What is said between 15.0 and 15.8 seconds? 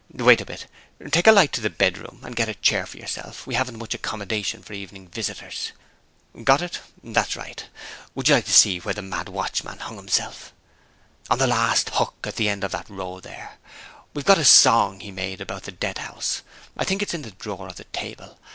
he made about the